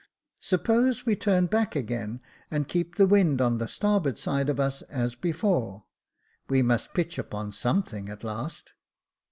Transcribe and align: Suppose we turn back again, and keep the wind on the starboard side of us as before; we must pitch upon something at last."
Suppose 0.39 1.05
we 1.05 1.15
turn 1.15 1.45
back 1.45 1.75
again, 1.75 2.21
and 2.49 2.67
keep 2.67 2.95
the 2.95 3.05
wind 3.05 3.39
on 3.39 3.59
the 3.59 3.67
starboard 3.67 4.17
side 4.17 4.49
of 4.49 4.59
us 4.59 4.81
as 4.81 5.13
before; 5.13 5.85
we 6.49 6.63
must 6.63 6.95
pitch 6.95 7.19
upon 7.19 7.51
something 7.51 8.09
at 8.09 8.23
last." 8.23 8.73